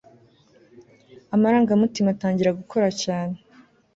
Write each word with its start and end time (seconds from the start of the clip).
amarangamutima 1.35 2.09
atangira 2.11 2.57
gukora 2.59 2.87
cyane 3.03 3.35